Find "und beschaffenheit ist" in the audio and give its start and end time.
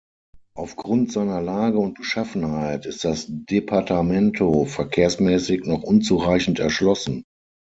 1.77-3.03